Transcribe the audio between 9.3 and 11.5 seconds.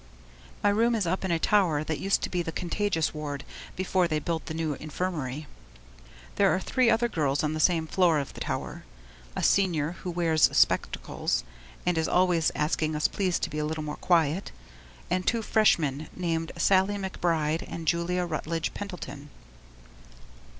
a Senior who wears spectacles